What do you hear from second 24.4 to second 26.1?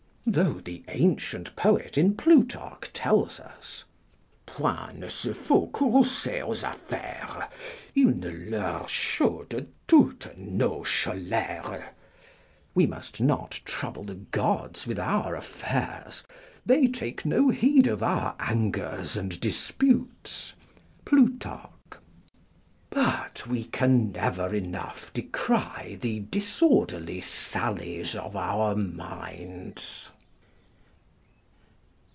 enough decry